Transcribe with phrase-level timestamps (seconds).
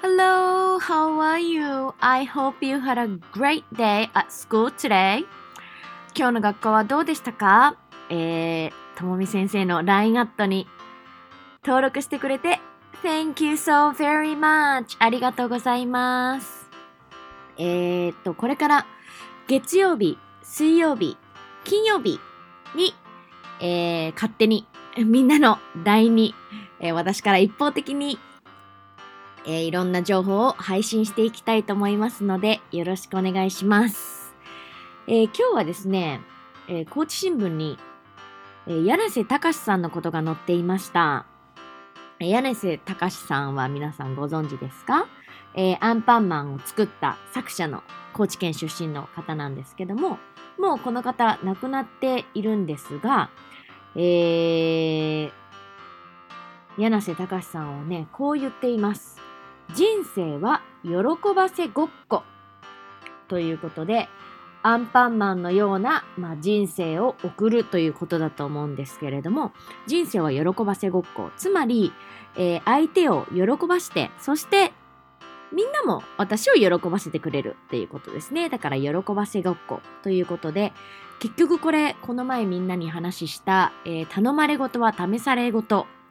[0.00, 1.92] Hello, how are you?
[2.00, 5.24] I hope you had a great day at school today.
[6.14, 7.76] 今日の学校はどうでしたか？
[8.08, 10.68] えー、ともみ先生の LINE アットに
[11.64, 12.60] 登録してくれて
[13.02, 14.96] Thank you so very much!
[15.00, 16.70] ありがとうございます。
[17.56, 18.86] えー、っと、これから
[19.48, 21.16] 月曜日、水曜日、
[21.64, 22.20] 金曜日
[22.76, 22.94] に、
[23.60, 24.64] えー、勝手に
[24.96, 26.34] みんなの LINE に、
[26.78, 28.16] えー、私から一方的に
[29.50, 34.34] えー、いろんな情報を配信していきたいと思いますので、よろしくお願いします。
[35.06, 36.20] えー、今日はですね、
[36.68, 37.78] えー、高知新聞に、
[38.66, 41.24] えー、柳瀬隆さんのことが載っていました。
[42.18, 45.06] 柳瀬隆さんは皆さんご存知ですか？
[45.54, 50.18] えー、アンパンマンを作った作者の高知県出身の方なんですけども、
[50.58, 53.30] もうこの方亡くなっているんですが、
[53.94, 55.32] えー、
[56.76, 59.16] 柳瀬隆さんはね、こう言っています。
[59.74, 60.90] 人生は喜
[61.34, 62.22] ばせごっこ
[63.28, 64.08] ということで、
[64.62, 69.52] アンパンマンのような、まあ、人生を送るということだと思うんですけれども、
[69.86, 71.30] 人生は喜ばせごっこ。
[71.36, 71.92] つまり、
[72.36, 74.72] えー、相手を喜ばして、そして
[75.52, 78.48] みんなも私を喜ばせてくれるっていうことですね。
[78.48, 80.72] だから喜ばせごっこということで、
[81.20, 85.62] 結局これ、この前みんなに話した、えー、頼まれごとは試されご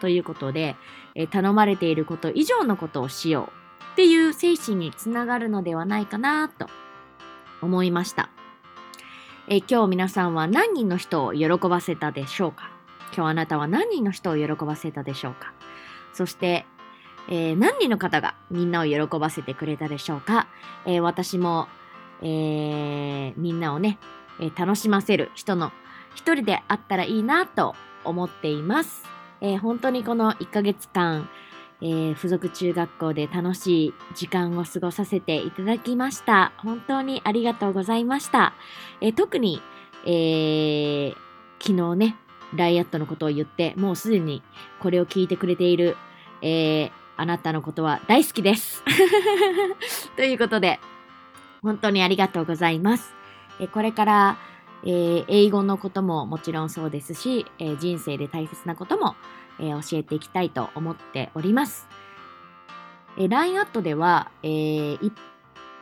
[0.00, 0.76] ということで、
[1.14, 6.66] え頼まれていること以上のことをしようっていう精神につながるのではないかなと
[7.62, 8.28] 思いました。
[9.46, 12.70] え今日皆さんは何人の人を喜ばせたでしょうか？
[13.14, 15.52] 今日あなたは何人の人を喜ばせたでしょうか？
[16.12, 16.66] そして、
[17.28, 20.48] えー、何人の方がみんなを喜ばせてくれたでしょうか、
[20.86, 21.68] えー、私も、
[22.22, 23.98] えー、みんなをね、
[24.40, 25.72] え楽しませる人の
[26.14, 29.04] 一人であったらいいなと思っています。
[29.44, 31.28] えー、本当にこの1ヶ月間、
[31.82, 36.54] えー、付属中学校で楽しい時間を過ごさせていただきました。
[36.56, 38.54] 本当にありがとうございました。
[39.02, 39.60] えー、特に、
[40.06, 41.14] えー、
[41.60, 42.16] 昨日ね、
[42.54, 44.42] ライアットのことを言って、もうすでに
[44.80, 45.98] これを聞いてくれている、
[46.40, 48.82] えー、あなたのことは大好きです。
[50.16, 50.80] ということで、
[51.60, 53.14] 本当にありがとうございます。
[53.60, 54.38] えこれから、
[54.84, 59.16] えー、英語のことももちろんそうですし、えー、人生で大切なことも、
[59.58, 61.88] えー、教えていきたいと思っております。
[63.16, 65.12] え、LINE アットでは、え、一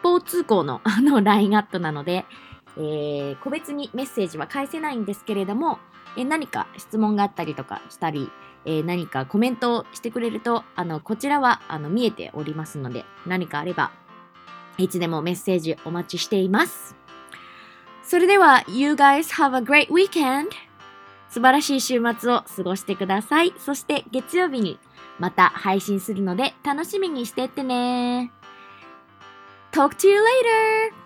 [0.02, 2.26] 方通行の あの LINE アットなので、
[2.76, 5.78] え、個別にメッセージは返せないんですけれども、
[6.16, 8.30] え、何か質問があったりとかしたり、
[8.64, 13.90] え、何かコメントをしてくれると、あの、こちらはあの見えておりますので、何かあれば、
[14.78, 17.01] いつでもメッセージお待ちしています。
[18.02, 20.50] それでは、You guys have a great weekend!
[21.28, 23.54] 素晴らしい週末を過ごしてください。
[23.58, 24.78] そして月曜日に
[25.18, 28.30] また配信するので楽しみにしてってね。
[29.72, 31.01] Talk to you later!